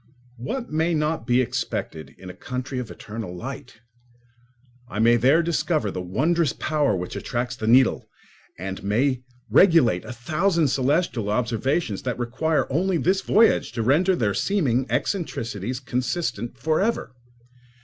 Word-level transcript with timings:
What 0.37 0.71
may 0.71 0.95
not 0.95 1.27
be 1.27 1.41
expected 1.41 2.15
in 2.17 2.27
a 2.31 2.33
country 2.33 2.79
of 2.79 2.89
eternal 2.89 3.35
light? 3.35 3.81
I 4.89 4.97
may 4.97 5.15
there 5.15 5.43
discover 5.43 5.91
the 5.91 6.01
wondrous 6.01 6.53
power 6.53 6.95
which 6.95 7.15
attracts 7.15 7.55
the 7.55 7.67
needle 7.67 8.09
and 8.57 8.83
may 8.83 9.21
regulate 9.51 10.03
a 10.03 10.11
thousand 10.11 10.69
celestial 10.69 11.29
observations 11.29 12.01
that 12.01 12.17
require 12.17 12.65
only 12.73 12.97
this 12.97 13.21
voyage 13.21 13.73
to 13.73 13.83
render 13.83 14.15
their 14.15 14.33
seeming 14.33 14.87
eccentricities 14.89 15.79
consistent 15.79 16.57
for 16.57 16.81
ever. 16.81 17.13